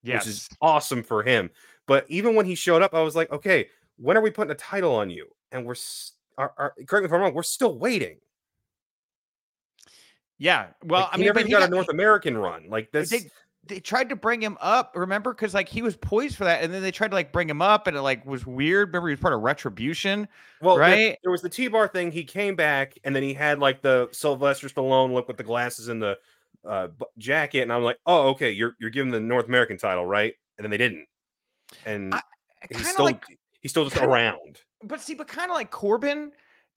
[0.05, 0.25] yes.
[0.25, 1.49] which is awesome for him.
[1.87, 3.67] But even when he showed up, I was like, okay,
[3.97, 5.27] when are we putting a title on you?
[5.51, 5.75] And we're,
[6.37, 8.17] are, are, correct me if I'm wrong, we're still waiting.
[10.37, 10.67] yeah.
[10.83, 12.65] Well, Like, I mean, never but even he got, got- a North American run.
[12.69, 13.29] Like this, they
[13.67, 15.33] they tried to bring him up, remember?
[15.33, 17.61] Because like he was poised for that, and then they tried to like bring him
[17.61, 18.89] up, and it like was weird.
[18.89, 20.27] Remember, he was part of Retribution.
[20.61, 21.17] well, right?
[21.23, 22.11] There, was the T-bar thing.
[22.11, 25.87] He came back, and then he had like the Sylvester Stallone look with the glasses
[25.87, 26.17] and the
[26.63, 30.33] uh, jacket, and I'm like, oh, okay, you're you're giving the North American title, right?
[30.57, 31.07] And then they didn't,
[31.85, 32.21] and I-
[32.69, 33.23] he's still like,
[33.61, 34.59] he's still just kinda- around.
[34.83, 36.31] But see, but kind of like Corbin.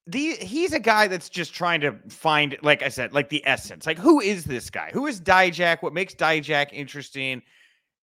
[0.06, 3.84] The, he's a guy that's just trying to find, like I said, like the essence.
[3.86, 4.90] Like, who is this guy?
[4.94, 5.82] Who is Dijak?
[5.82, 7.42] What makes Dijak interesting?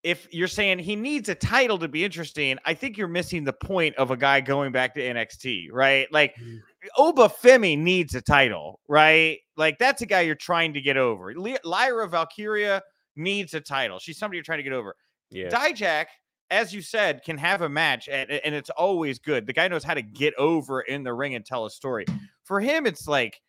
[0.04, 3.54] If you're saying he needs a title to be interesting, I think you're missing the
[3.54, 6.08] point of a guy going back to NXT, right?
[6.12, 6.60] Like, Mm.
[6.98, 9.40] Oba Femi needs a title, right?
[9.58, 11.34] Like that's a guy you're trying to get over.
[11.34, 12.84] Ly- Lyra Valkyria
[13.16, 13.98] needs a title.
[13.98, 14.96] She's somebody you're trying to get over.
[15.32, 16.06] Yeah, Dijak,
[16.52, 19.46] as you said, can have a match and, and it's always good.
[19.46, 22.06] The guy knows how to get over in the ring and tell a story.
[22.44, 23.42] For him, it's like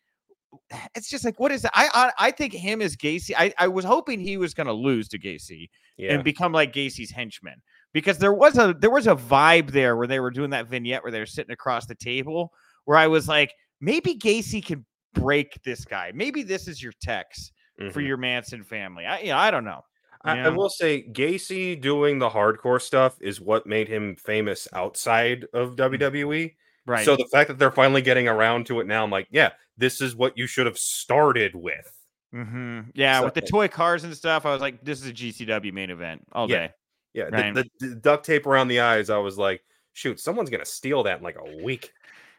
[0.95, 1.71] it's just like what is that?
[1.73, 3.31] I I, I think him as Gacy.
[3.37, 6.13] I, I was hoping he was gonna lose to Gacy yeah.
[6.13, 7.61] and become like Gacy's henchman
[7.93, 11.03] because there was a there was a vibe there where they were doing that vignette
[11.03, 12.51] where they were sitting across the table
[12.85, 16.11] where I was like maybe Gacy can break this guy.
[16.13, 17.51] Maybe this is your Tex
[17.91, 18.07] for Mhm.
[18.07, 19.05] your Manson family.
[19.05, 19.81] I you know, I don't know.
[20.23, 25.45] I, I will say Gacy doing the hardcore stuff is what made him famous outside
[25.53, 26.55] of WWE.
[26.85, 27.05] Right.
[27.05, 30.01] So the fact that they're finally getting around to it now, I'm like, yeah, this
[30.01, 31.91] is what you should have started with.
[32.31, 35.73] hmm Yeah, with the toy cars and stuff, I was like, this is a GCW
[35.73, 36.67] main event all Yeah.
[36.67, 36.73] day.
[37.13, 37.53] Yeah, Right.
[37.53, 41.03] the, the, the duct tape around the eyes, I was like, shoot, someone's gonna steal
[41.03, 41.91] that in like a week.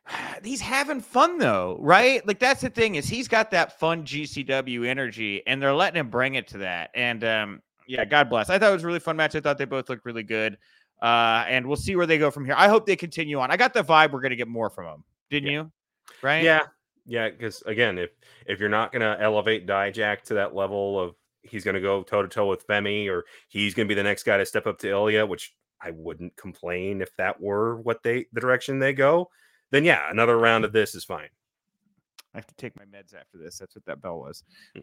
[0.45, 2.27] He's having fun though, right?
[2.27, 6.09] Like that's the thing is he's got that fun GCW energy, and they're letting him
[6.11, 6.91] bring it to that.
[6.95, 8.51] And um, yeah, God bless.
[8.51, 9.35] I thought it was a really fun match.
[9.35, 10.59] I thought they both looked really good.
[11.01, 12.55] Uh, and we'll see where they go from here.
[12.57, 13.51] I hope they continue on.
[13.51, 15.05] I got the vibe we're gonna get more from them.
[15.31, 15.73] Didn't you?
[16.23, 16.43] Right?
[16.43, 16.63] Yeah,
[17.07, 18.11] yeah, because again, if
[18.47, 22.29] if you're not gonna elevate Dijak to that level of he's gonna go toe to
[22.29, 25.25] toe with Femi, or he's gonna be the next guy to step up to Ilya,
[25.25, 29.31] which I wouldn't complain if that were what they the direction they go.
[29.71, 31.29] Then yeah, another round of this is fine.
[32.35, 33.59] I have to take my meds after this.
[33.59, 34.43] That's what that bell was.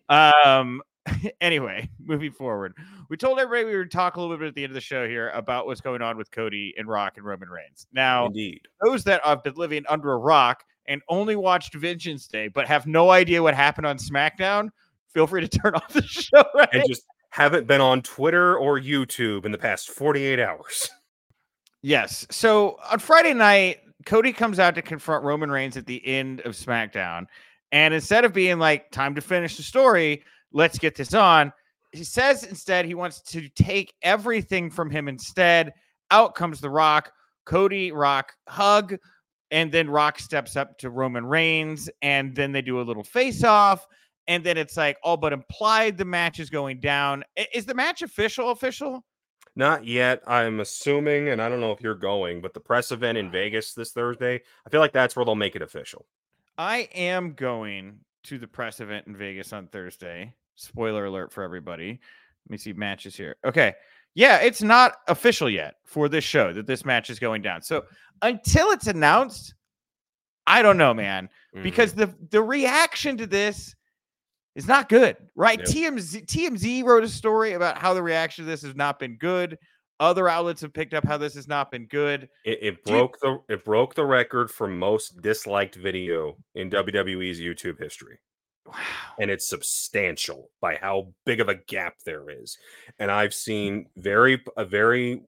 [0.10, 0.81] Um.
[1.39, 2.73] Anyway, moving forward,
[3.10, 5.08] we told everybody we would talk a little bit at the end of the show
[5.08, 7.86] here about what's going on with Cody and Rock and Roman Reigns.
[7.93, 8.62] Now, Indeed.
[8.84, 12.88] those that have been living under a rock and only watched Vengeance Day but have
[12.88, 14.69] no idea what happened on SmackDown,
[15.13, 16.43] feel free to turn off the show.
[16.55, 16.69] Right?
[16.73, 20.89] And just haven't been on Twitter or YouTube in the past 48 hours.
[21.81, 22.25] Yes.
[22.31, 26.54] So on Friday night, Cody comes out to confront Roman Reigns at the end of
[26.54, 27.26] SmackDown.
[27.72, 31.52] And instead of being like, time to finish the story, let's get this on,
[31.91, 35.74] he says instead he wants to take everything from him instead.
[36.12, 37.12] Out comes The Rock.
[37.46, 38.96] Cody, Rock hug.
[39.52, 41.89] And then Rock steps up to Roman Reigns.
[42.02, 43.86] And then they do a little face off.
[44.28, 47.24] And then it's like all but implied the match is going down.
[47.54, 48.52] Is the match official?
[48.52, 49.04] Official?
[49.56, 50.22] Not yet.
[50.28, 53.74] I'm assuming, and I don't know if you're going, but the press event in Vegas
[53.74, 56.06] this Thursday, I feel like that's where they'll make it official.
[56.58, 60.34] I am going to the press event in Vegas on Thursday.
[60.56, 62.00] Spoiler alert for everybody.
[62.46, 63.36] Let me see matches here.
[63.46, 63.74] Okay.
[64.13, 67.62] Yeah, it's not official yet for this show that this match is going down.
[67.62, 67.86] So
[68.22, 69.54] until it's announced,
[70.48, 71.30] I don't know, man.
[71.63, 72.02] because mm-hmm.
[72.02, 73.76] the the reaction to this
[74.56, 75.60] is not good, right?
[75.60, 75.68] Yep.
[75.68, 79.58] TMZ TMZ wrote a story about how the reaction to this has not been good.
[80.00, 82.28] Other outlets have picked up how this has not been good.
[82.44, 86.70] It, it Do you- broke the it broke the record for most disliked video in
[86.70, 88.20] WWE's YouTube history.
[88.68, 88.74] Wow.
[89.20, 92.58] and it's substantial by how big of a gap there is.
[92.98, 93.34] And I've mm.
[93.34, 95.22] seen very a very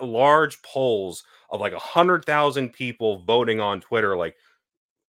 [0.00, 4.36] large polls of like a hundred thousand people voting on Twitter, like,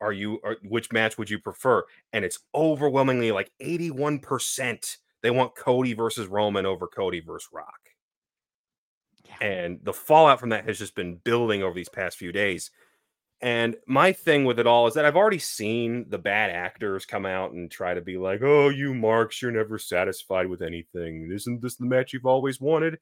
[0.01, 1.83] are you are, which match would you prefer?
[2.13, 7.79] And it's overwhelmingly like 81% they want Cody versus Roman over Cody versus Rock.
[9.25, 9.47] Yeah.
[9.47, 12.71] And the fallout from that has just been building over these past few days.
[13.41, 17.25] And my thing with it all is that I've already seen the bad actors come
[17.25, 21.29] out and try to be like, oh, you marks, you're never satisfied with anything.
[21.33, 22.99] Isn't this the match you've always wanted?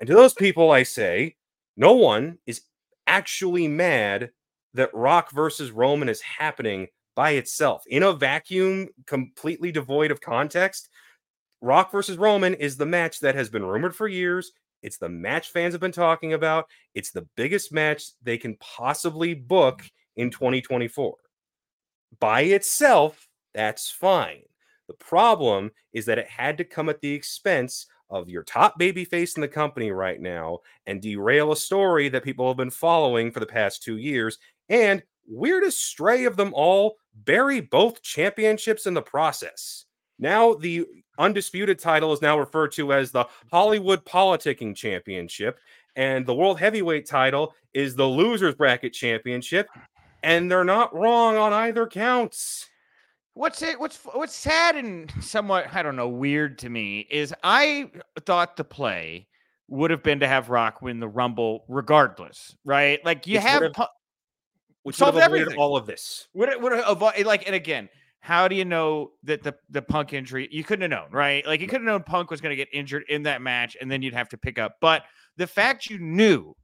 [0.00, 1.36] And to those people, I say,
[1.76, 2.62] no one is
[3.06, 4.30] actually mad
[4.76, 10.88] that Rock versus Roman is happening by itself in a vacuum, completely devoid of context.
[11.60, 14.52] Rock versus Roman is the match that has been rumored for years.
[14.82, 16.66] It's the match fans have been talking about.
[16.94, 19.82] It's the biggest match they can possibly book
[20.16, 21.14] in 2024.
[22.20, 24.42] By itself, that's fine.
[24.86, 29.36] The problem is that it had to come at the expense of your top babyface
[29.36, 33.40] in the company right now and derail a story that people have been following for
[33.40, 34.38] the past two years.
[34.68, 39.84] And weirdest stray of them all, bury both championships in the process.
[40.18, 40.86] Now the
[41.18, 45.58] undisputed title is now referred to as the Hollywood Politicking Championship,
[45.94, 49.68] and the World Heavyweight title is the Losers Bracket Championship.
[50.22, 52.68] And they're not wrong on either counts.
[53.34, 53.78] What's it?
[53.78, 57.90] What's what's sad and somewhat I don't know weird to me is I
[58.24, 59.28] thought the play
[59.68, 63.04] would have been to have Rock win the Rumble regardless, right?
[63.04, 63.88] Like you would have have
[64.86, 65.60] Which Solved would have avoided everything.
[65.60, 66.28] all of this.
[66.32, 67.88] would would like and again.
[68.20, 70.48] How do you know that the the Punk injury?
[70.52, 71.44] You couldn't have known, right?
[71.44, 73.90] Like you could have known Punk was going to get injured in that match, and
[73.90, 74.76] then you'd have to pick up.
[74.80, 75.02] But
[75.38, 76.54] the fact you knew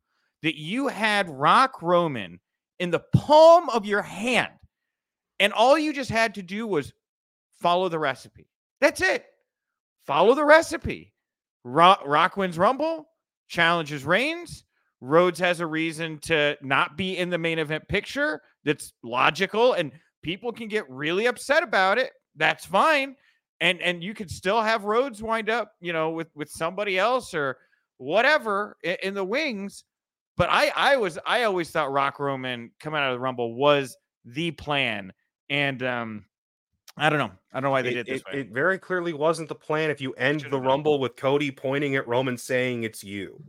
[0.42, 2.38] that you had Rock Roman
[2.78, 4.52] in the palm of your hand,
[5.40, 6.92] and all you just had to do was
[7.60, 8.48] follow the recipe.
[8.80, 9.26] That's it.
[10.06, 11.12] Follow the recipe.
[11.64, 13.08] Rock, Rock wins Rumble,
[13.48, 14.62] challenges Reigns.
[15.04, 18.40] Rhodes has a reason to not be in the main event picture.
[18.64, 19.90] That's logical, and
[20.22, 22.12] people can get really upset about it.
[22.36, 23.16] That's fine,
[23.60, 27.34] and and you could still have Rhodes wind up, you know, with with somebody else
[27.34, 27.56] or
[27.98, 29.82] whatever in, in the wings.
[30.36, 33.96] But I I was I always thought Rock Roman coming out of the Rumble was
[34.24, 35.12] the plan,
[35.50, 36.24] and um,
[36.96, 37.32] I don't know.
[37.52, 38.40] I don't know why they It, did it this it- way.
[38.42, 39.90] it very clearly wasn't the plan.
[39.90, 40.68] If you end Should've the been.
[40.68, 43.42] Rumble with Cody pointing at Roman saying it's you.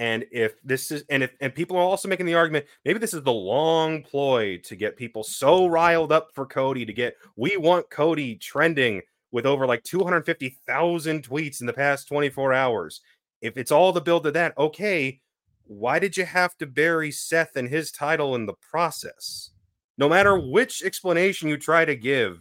[0.00, 3.12] And if this is, and if, and people are also making the argument, maybe this
[3.12, 7.58] is the long ploy to get people so riled up for Cody to get, we
[7.58, 13.02] want Cody trending with over like 250,000 tweets in the past 24 hours.
[13.42, 15.20] If it's all the build to that, okay,
[15.66, 19.50] why did you have to bury Seth and his title in the process?
[19.98, 22.38] No matter which explanation you try to give,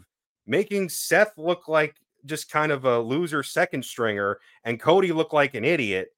[0.47, 5.55] making Seth look like just kind of a loser second stringer and Cody look like
[5.55, 6.13] an idiot,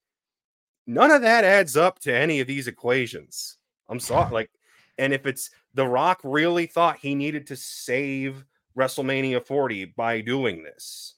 [0.87, 3.57] none of that adds up to any of these equations.
[3.89, 4.31] I'm sorry.
[4.31, 4.51] Like,
[4.97, 8.45] and if it's The Rock really thought he needed to save
[8.77, 11.15] WrestleMania 40 by doing this,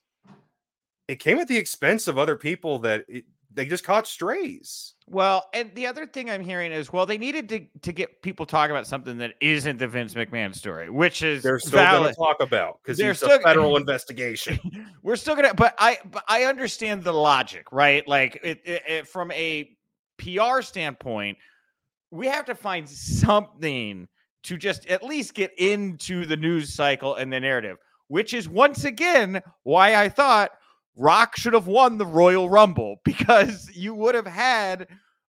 [1.08, 4.96] it came at the expense of other people that it, they just caught strays.
[5.08, 8.46] Well, and the other thing I'm hearing is, well, they needed to to get people
[8.46, 12.16] talking about something that isn't the Vince McMahon story, which is They're still going to
[12.16, 14.60] talk about because still- a federal investigation.
[15.04, 18.08] We're still gonna, but I but I understand the logic, right?
[18.08, 19.70] Like it, it, it- from a
[20.18, 21.38] PR standpoint,
[22.12, 24.08] we have to find something
[24.44, 28.84] to just at least get into the news cycle and the narrative, which is once
[28.86, 30.52] again why I thought
[30.95, 34.88] Rock should have won the Royal Rumble because you would have had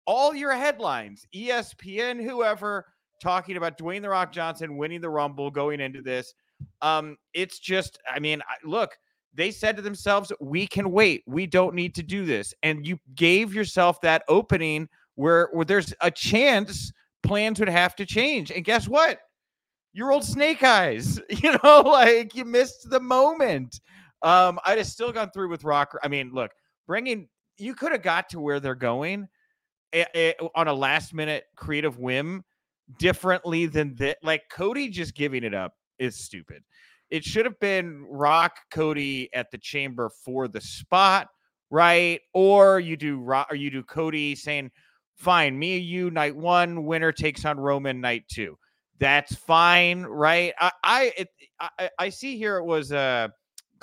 [0.06, 2.86] all your headlines, ESPN, whoever,
[3.22, 6.34] talking about Dwayne the Rock Johnson winning the Rumble going into this.
[6.82, 8.92] Um, it's just, I mean, look,
[9.34, 11.24] they said to themselves, "We can wait.
[11.26, 15.94] We don't need to do this." And you gave yourself that opening where, where there's
[16.02, 16.92] a chance
[17.24, 18.52] plans would have to change.
[18.52, 19.20] And guess what?
[19.94, 21.20] Your old snake eyes.
[21.30, 23.80] You know, like you missed the moment.
[24.24, 25.98] Um, I'd have still gone through with Rock.
[26.02, 26.52] I mean, look,
[26.88, 29.28] bringing you could have got to where they're going
[29.92, 32.44] eh, eh, on a last minute creative whim
[32.98, 34.18] differently than that.
[34.24, 36.64] Like Cody just giving it up is stupid.
[37.10, 41.28] It should have been Rock Cody at the chamber for the spot,
[41.70, 42.22] right?
[42.34, 44.72] Or you do Rock or you do Cody saying,
[45.16, 48.58] "Fine, me you night one, winner takes on Roman night two.
[49.00, 50.54] That's fine, right?
[50.60, 51.28] I I it,
[51.60, 53.28] I, I see here it was uh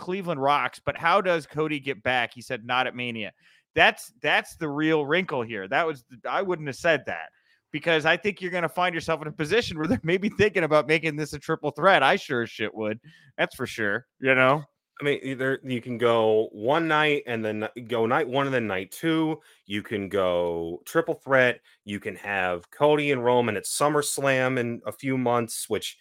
[0.01, 2.33] Cleveland Rocks, but how does Cody get back?
[2.35, 3.33] He said not at Mania.
[3.75, 5.69] That's that's the real wrinkle here.
[5.69, 7.29] That was I wouldn't have said that
[7.71, 10.65] because I think you're going to find yourself in a position where they're maybe thinking
[10.65, 12.03] about making this a triple threat.
[12.03, 12.99] I sure as shit would.
[13.39, 14.07] That's for sure.
[14.21, 14.65] You know.
[15.01, 18.67] I mean, either you can go one night and then go night one and then
[18.67, 19.39] night two.
[19.65, 21.61] You can go triple threat.
[21.85, 25.97] You can have Cody and Roman at SummerSlam in a few months, which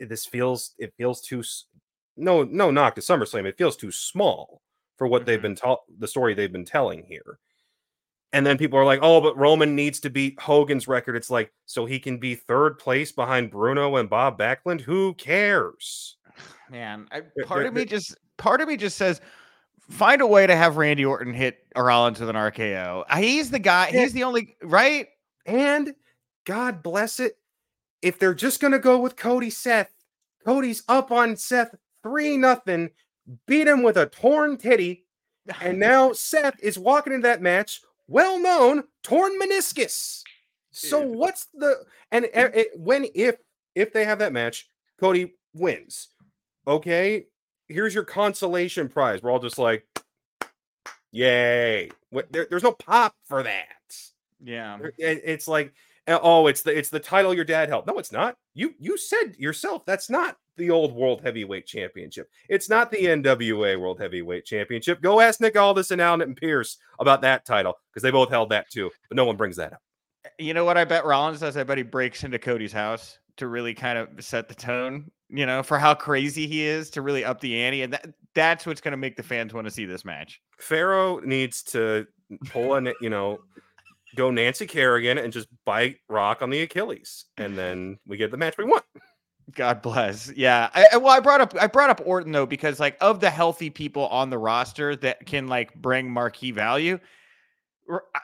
[0.00, 1.42] eh, this feels it feels too.
[2.16, 3.44] No, no knock to SummerSlam.
[3.44, 4.62] It feels too small
[4.96, 5.26] for what mm-hmm.
[5.26, 7.38] they've been taught, the story they've been telling here.
[8.32, 11.52] And then people are like, "Oh, but Roman needs to beat Hogan's record." It's like
[11.66, 14.80] so he can be third place behind Bruno and Bob Backlund.
[14.80, 16.16] Who cares?
[16.70, 19.20] Man, I, part of me just part of me just says
[19.88, 23.04] find a way to have Randy Orton hit Rollins with an RKO.
[23.08, 23.90] Uh, he's the guy.
[23.92, 25.06] He's the only right.
[25.46, 25.94] And
[26.44, 27.38] God bless it,
[28.02, 29.94] if they're just gonna go with Cody Seth,
[30.44, 32.90] Cody's up on Seth three nothing,
[33.46, 35.06] beat him with a torn titty,
[35.60, 40.22] and now Seth is walking into that match, well known torn meniscus.
[40.70, 43.36] So what's the and it, when if
[43.74, 44.68] if they have that match,
[45.00, 46.08] Cody wins.
[46.66, 47.26] Okay,
[47.68, 49.22] here's your consolation prize.
[49.22, 49.86] We're all just like,
[51.12, 51.90] yay!
[52.10, 53.66] What, there, there's no pop for that.
[54.42, 55.72] Yeah, it's like,
[56.08, 57.86] eh, oh, it's the it's the title your dad held.
[57.86, 58.36] No, it's not.
[58.54, 62.30] You you said yourself that's not the old World Heavyweight Championship.
[62.48, 65.00] It's not the NWA World Heavyweight Championship.
[65.00, 68.70] Go ask Nick Aldis and Adam Pearce about that title because they both held that
[68.70, 69.82] too, but no one brings that up.
[70.38, 71.56] You know what I bet Rollins does?
[71.56, 75.46] I bet he breaks into Cody's house to really kind of set the tone you
[75.46, 77.82] know, for how crazy he is to really up the ante.
[77.82, 80.40] And that, that's what's going to make the fans want to see this match.
[80.58, 82.06] Pharaoh needs to
[82.46, 83.40] pull a, you know,
[84.14, 87.24] go Nancy Kerrigan and just bite Rock on the Achilles.
[87.36, 88.84] And then we get the match we want.
[89.52, 90.32] God bless.
[90.36, 90.70] Yeah.
[90.74, 93.70] I, well, I brought up I brought up Orton though because like of the healthy
[93.70, 96.98] people on the roster that can like bring marquee value.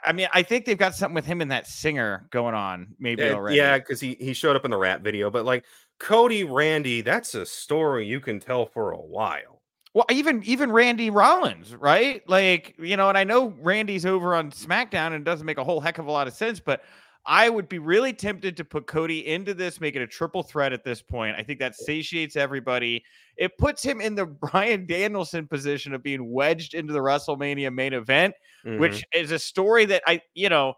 [0.04, 3.22] I mean, I think they've got something with him and that singer going on, maybe
[3.22, 3.56] yeah, already.
[3.59, 5.64] Yeah, because he he showed up in the rap video, but like
[5.98, 9.61] Cody Randy, that's a story you can tell for a while.
[9.92, 12.22] Well, even even Randy Rollins, right?
[12.28, 15.80] Like, you know, and I know Randy's over on SmackDown and doesn't make a whole
[15.80, 16.83] heck of a lot of sense, but
[17.26, 20.72] I would be really tempted to put Cody into this, make it a triple threat
[20.72, 21.37] at this point.
[21.38, 23.04] I think that satiates everybody.
[23.37, 27.92] It puts him in the Bryan Danielson position of being wedged into the WrestleMania main
[27.92, 28.80] event, mm-hmm.
[28.80, 30.74] which is a story that I, you know,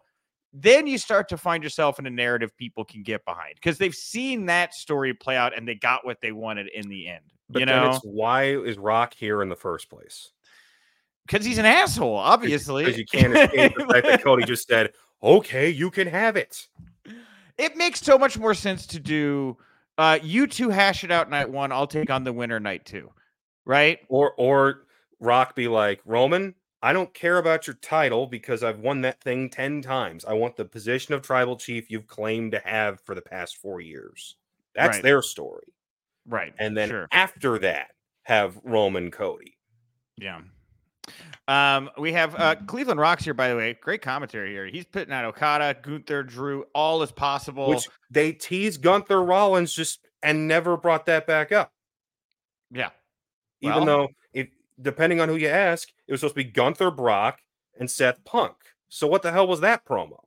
[0.53, 3.95] then you start to find yourself in a narrative people can get behind because they've
[3.95, 7.23] seen that story play out and they got what they wanted in the end.
[7.49, 10.31] But you know, why is Rock here in the first place?
[11.25, 12.83] Because he's an asshole, obviously.
[12.85, 14.91] Because you can't escape the fact that Cody just said,
[15.23, 16.67] "Okay, you can have it."
[17.57, 19.57] It makes so much more sense to do.
[19.97, 21.71] Uh, you two hash it out night one.
[21.71, 23.11] I'll take on the winner night two,
[23.65, 23.99] right?
[24.09, 24.85] Or or
[25.19, 26.55] Rock be like Roman.
[26.83, 30.25] I don't care about your title because I've won that thing 10 times.
[30.25, 33.79] I want the position of tribal chief you've claimed to have for the past four
[33.79, 34.35] years.
[34.75, 35.03] That's right.
[35.03, 35.67] their story.
[36.27, 36.53] Right.
[36.59, 37.07] And then sure.
[37.13, 37.91] after that,
[38.23, 39.57] have Roman Cody.
[40.17, 40.41] Yeah.
[41.47, 43.77] Um, we have uh, Cleveland Rocks here, by the way.
[43.81, 44.65] Great commentary here.
[44.65, 47.69] He's putting out Okada, Gunther, Drew, all as possible.
[47.69, 51.73] Which they teased Gunther Rollins just and never brought that back up.
[52.71, 52.89] Yeah.
[53.61, 54.47] Even well, though if
[54.81, 57.39] depending on who you ask, it was supposed to be Gunther Brock
[57.77, 58.55] and Seth Punk.
[58.87, 60.22] So what the hell was that promo?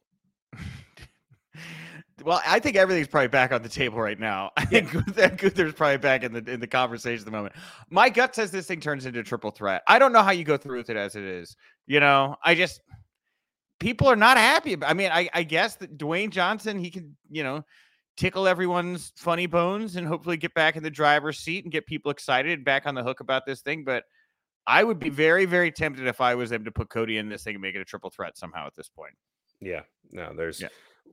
[2.27, 4.51] Well, I think everything's probably back on the table right now.
[4.57, 7.55] I think Gunther's probably back in the in the conversation at the moment.
[7.89, 9.83] My gut says this thing turns into a triple threat.
[9.87, 11.55] I don't know how you go through with it as it is.
[11.87, 12.81] You know, I just
[13.79, 14.77] people are not happy.
[14.83, 17.65] I mean, I, I guess that Dwayne Johnson, he can, you know,
[18.17, 22.11] tickle everyone's funny bones and hopefully get back in the driver's seat and get people
[22.11, 23.85] excited and back on the hook about this thing.
[23.85, 24.03] But
[24.67, 27.45] I would be very, very tempted if I was them to put Cody in this
[27.45, 29.15] thing and make it a triple threat somehow at this point.
[29.61, 30.69] Yeah, no, there's yeah.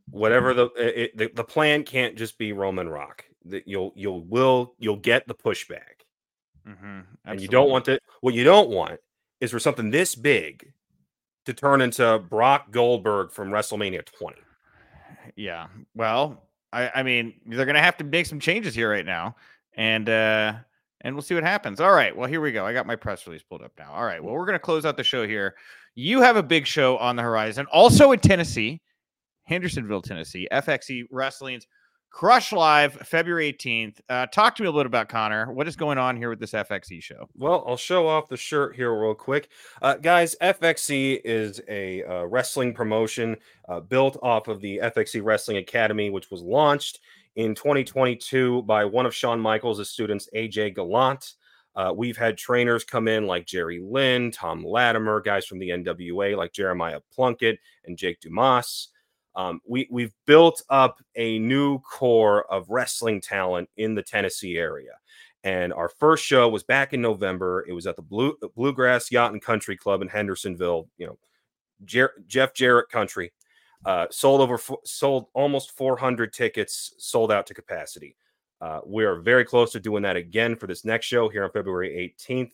[0.09, 3.25] Whatever the, it, the the plan can't just be Roman Rock.
[3.45, 6.05] That you'll you'll will you'll get the pushback,
[6.67, 8.01] mm-hmm, and you don't want that.
[8.21, 8.99] What you don't want
[9.41, 10.71] is for something this big
[11.45, 14.37] to turn into Brock Goldberg from WrestleMania 20.
[15.35, 19.35] Yeah, well, I I mean they're gonna have to make some changes here right now,
[19.75, 20.53] and uh
[21.03, 21.81] and we'll see what happens.
[21.81, 22.15] All right.
[22.15, 22.65] Well, here we go.
[22.65, 23.91] I got my press release pulled up now.
[23.91, 24.23] All right.
[24.23, 25.55] Well, we're going to close out the show here.
[25.95, 28.81] You have a big show on the horizon, also in Tennessee,
[29.43, 31.67] Hendersonville, Tennessee, FXE Wrestling's
[32.13, 33.99] Crush Live, February 18th.
[34.07, 35.51] Uh, talk to me a little bit about Connor.
[35.51, 37.27] What is going on here with this FXE show?
[37.35, 39.49] Well, I'll show off the shirt here real quick.
[39.81, 43.35] Uh, guys, FXE is a uh, wrestling promotion
[43.67, 46.99] uh, built off of the FXE Wrestling Academy, which was launched
[47.35, 51.33] in 2022 by one of Shawn Michaels' students, AJ Gallant.
[51.75, 56.37] Uh, we've had trainers come in like Jerry Lynn, Tom Latimer, guys from the NWA
[56.37, 58.89] like Jeremiah Plunkett and Jake Dumas.
[59.35, 64.91] Um, we we've built up a new core of wrestling talent in the Tennessee area.
[65.43, 67.65] And our first show was back in November.
[67.67, 70.87] It was at the Blue Bluegrass Yacht and Country Club in Hendersonville.
[70.97, 71.17] You know,
[71.85, 73.33] Jer- Jeff Jarrett Country.
[73.85, 78.15] Uh, sold over sold almost 400 tickets, sold out to capacity.
[78.61, 81.51] Uh, we are very close to doing that again for this next show here on
[81.51, 82.51] February 18th.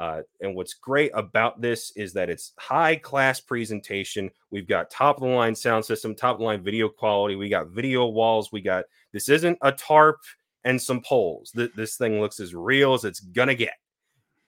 [0.00, 4.30] Uh, and what's great about this is that it's high class presentation.
[4.50, 7.36] We've got top of the line sound system, top of the line video quality.
[7.36, 8.50] We got video walls.
[8.50, 10.16] We got this isn't a tarp
[10.64, 11.50] and some poles.
[11.50, 13.74] Th- this thing looks as real as it's gonna get.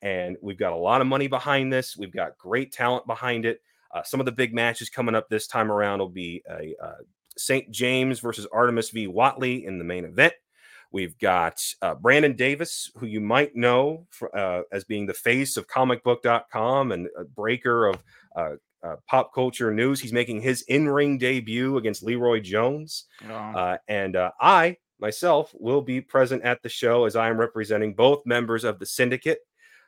[0.00, 1.98] And we've got a lot of money behind this.
[1.98, 3.60] We've got great talent behind it.
[3.94, 6.94] Uh, some of the big matches coming up this time around will be a uh,
[7.36, 7.70] St.
[7.70, 9.06] James versus Artemis v.
[9.06, 10.32] Watley in the main event.
[10.92, 15.56] We've got uh, Brandon Davis, who you might know for, uh, as being the face
[15.56, 18.04] of comicbook.com and a breaker of
[18.36, 18.50] uh,
[18.82, 20.00] uh pop culture news.
[20.00, 23.06] He's making his in ring debut against Leroy Jones.
[23.28, 23.76] Oh.
[23.88, 28.26] and uh, I, myself, will be present at the show as I am representing both
[28.26, 29.38] members of the syndicate.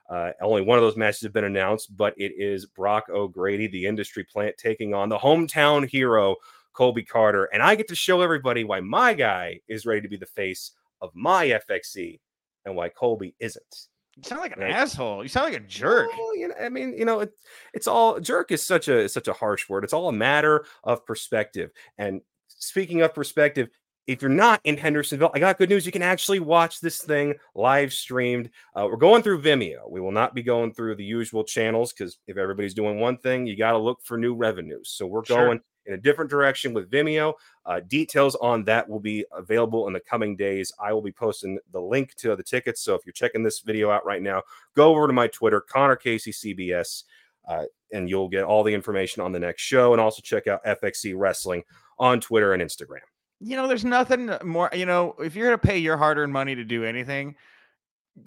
[0.09, 3.87] Uh, only one of those matches have been announced, but it is Brock O'Grady, the
[3.87, 6.37] industry plant, taking on the hometown hero,
[6.73, 7.45] Colby Carter.
[7.53, 10.73] And I get to show everybody why my guy is ready to be the face
[11.01, 12.21] of my FXE
[12.65, 13.89] and why Colby isn't.
[14.17, 14.71] You sound like an right?
[14.71, 15.23] asshole.
[15.23, 16.09] You sound like a jerk.
[16.17, 17.33] Well, you know, I mean, you know, it,
[17.73, 19.83] it's all jerk is such a such a harsh word.
[19.83, 21.71] It's all a matter of perspective.
[21.99, 23.69] And speaking of perspective,
[24.07, 25.87] if you're not in Hendersonville, I got good news.
[25.87, 28.51] You can actually watch this thing live streamed.
[28.77, 29.91] Uh, we're going through Vimeo.
[29.91, 33.47] We will not be going through the usual channels because if everybody's doing one thing,
[33.47, 34.91] you got to look for new revenues.
[34.91, 35.47] So we're sure.
[35.47, 37.35] going in a different direction with Vimeo.
[37.67, 40.73] Uh, details on that will be available in the coming days.
[40.81, 42.83] I will be posting the link to the tickets.
[42.83, 44.43] So if you're checking this video out right now,
[44.75, 47.05] go over to my Twitter, Connor Casey CBS,
[47.49, 49.93] uh, and you'll get all the information on the next show.
[49.93, 51.63] And also check out FXE Wrestling
[51.99, 53.01] on Twitter and Instagram.
[53.41, 54.71] You know, there's nothing more.
[54.73, 57.35] You know, if you're going to pay your hard earned money to do anything,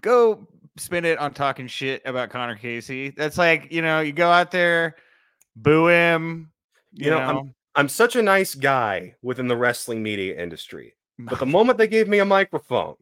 [0.02, 3.10] go spend it on talking shit about Connor Casey.
[3.10, 4.96] That's like, you know, you go out there,
[5.56, 6.52] boo him,
[6.98, 10.96] you, you know, know, I'm I'm such a nice guy within the wrestling media industry,
[11.20, 12.96] but the moment they gave me a microphone,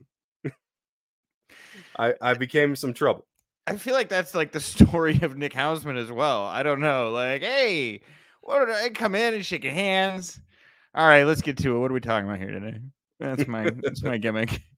[1.98, 3.26] I I became some trouble.
[3.68, 6.46] I feel like that's like the story of Nick Hausman as well.
[6.46, 8.02] I don't know, like, hey,
[8.42, 10.40] what did I come in and shake hands?
[10.94, 11.80] All right, let's get to it.
[11.80, 12.80] What are we talking about here today?
[13.20, 14.62] That's my that's my gimmick.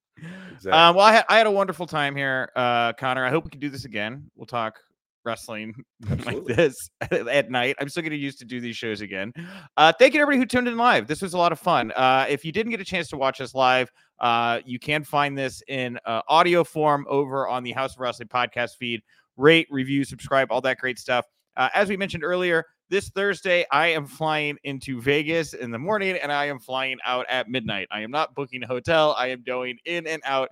[0.56, 0.72] Exactly.
[0.72, 3.24] Um, well, I had, I had a wonderful time here, uh, Connor.
[3.24, 4.32] I hope we can do this again.
[4.36, 4.80] We'll talk
[5.28, 5.76] wrestling
[6.26, 7.76] like this at night.
[7.80, 9.34] I'm still getting used to do these shows again.
[9.76, 11.06] Uh, thank you everybody who tuned in live.
[11.06, 11.92] This was a lot of fun.
[11.92, 15.38] Uh, if you didn't get a chance to watch us live, uh, you can find
[15.38, 19.02] this in uh, audio form over on the Haus of Wrestling podcast feed.
[19.36, 21.26] Rate, review, subscribe, all that great stuff.
[21.58, 26.16] Uh, as we mentioned earlier, this Thursday, I am flying into Vegas in the morning
[26.16, 27.88] and I am flying out at midnight.
[27.92, 29.14] I am not booking a hotel.
[29.18, 30.50] I am going in and out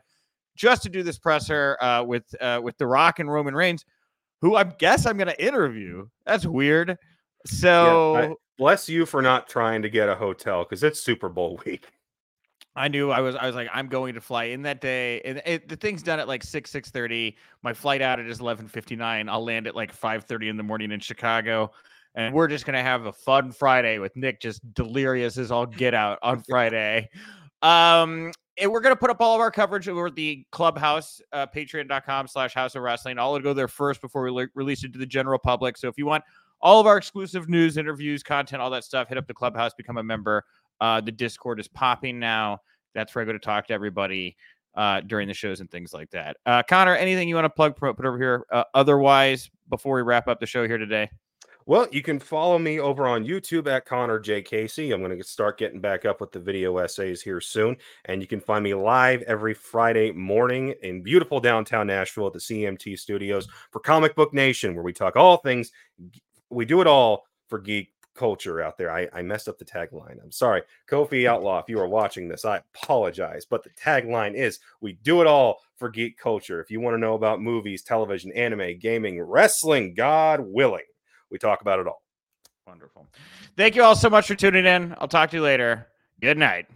[0.56, 3.86] just to do this presser uh, with uh, with The Rock and Roman Reigns
[4.46, 6.08] who I guess I'm going to interview.
[6.24, 7.00] That's weird.
[7.48, 11.30] So yeah, I, bless you for not trying to get a hotel because it's Super
[11.30, 11.88] Bowl week.
[12.76, 13.36] I knew I was.
[13.36, 16.20] I was like, I'm going to fly in that day, and it, the thing's done
[16.20, 17.38] at like six six thirty.
[17.64, 19.30] My flight out is eleven fifty nine.
[19.30, 21.72] I'll land at like five thirty in the morning in Chicago,
[22.14, 25.96] and we're just gonna have a fun Friday with Nick just delirious as all get
[25.96, 27.10] out on Friday.
[27.64, 31.46] Um, and we're going to put up all of our coverage over the ClubHaus uh,
[31.48, 33.20] patreon.com slash Haus of Wrestling.
[33.20, 35.78] I'll go there first before we le- release it to the general public.
[35.78, 36.24] So if you want
[36.62, 39.98] all of our exclusive news interviews content all that stuff hit up the ClubHaus become
[39.98, 40.44] a member.
[40.82, 42.60] Uh, the discord is popping now.
[42.94, 44.38] That's where i go to talk to everybody
[44.76, 46.38] uh, during the shows and things like that.
[46.46, 50.28] Uh, connor anything you want to plug put over here uh, otherwise before we wrap
[50.28, 51.10] up the show here today
[51.68, 54.44] well, you can follow me over on YouTube at Connor J.
[54.44, 54.92] Casey.
[54.92, 57.76] I'm going to start getting back up with the video essays here soon.
[58.06, 62.40] And you can find me live every Friday morning in beautiful downtown Nashville at the
[62.40, 65.72] CMT studios for Comic Book Nation, where we talk all things.
[66.52, 68.92] We do it all for geek culture out there.
[68.92, 70.22] I, I messed up the tagline.
[70.24, 70.62] I'm sorry.
[70.88, 73.44] Kofi Outlaw, if you are watching this, I apologize.
[73.44, 76.62] But the tagline is We do it all for geek culture.
[76.62, 80.86] If you want to know about movies, television, anime, gaming, wrestling, God willing
[81.36, 82.02] we talk about it all.
[82.66, 83.06] Wonderful.
[83.58, 84.96] Thank you all so much for tuning in.
[85.00, 85.88] I'll talk to you later.
[86.22, 86.68] Good night.